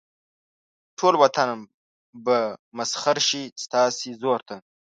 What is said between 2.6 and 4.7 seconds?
مسخر شي ستاسې زور ته.